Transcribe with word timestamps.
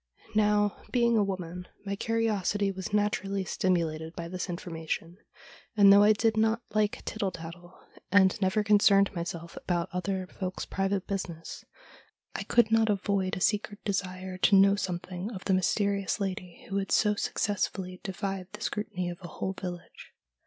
Now, 0.33 0.77
being 0.91 1.15
a 1.15 1.23
woman, 1.23 1.67
my 1.85 1.95
curiosity 1.95 2.71
was 2.71 2.91
naturally 2.91 3.45
stimulated 3.45 4.15
by 4.15 4.29
this 4.29 4.49
information, 4.49 5.19
and 5.77 5.93
though 5.93 6.01
I 6.01 6.13
did 6.13 6.35
not 6.37 6.63
like 6.73 7.05
tittle 7.05 7.29
tattle, 7.29 7.77
and 8.11 8.35
never 8.41 8.63
concerned 8.63 9.13
myself 9.13 9.55
about 9.57 9.89
other 9.93 10.25
folks' 10.25 10.65
private 10.65 11.05
business, 11.05 11.65
I 12.33 12.41
could 12.41 12.71
not 12.71 12.89
avoid 12.89 13.37
a 13.37 13.41
secret 13.41 13.85
desire 13.85 14.39
to 14.39 14.55
know 14.55 14.75
something 14.75 15.29
of 15.33 15.45
this 15.45 15.53
mysterious 15.53 16.19
lady, 16.19 16.65
who 16.67 16.77
had 16.77 16.91
so 16.91 17.13
successfully 17.13 18.01
defied 18.01 18.47
the 18.53 18.61
scrutiny 18.61 19.07
of 19.07 19.19
a 19.21 19.27
whole 19.27 19.53
village. 19.53 20.13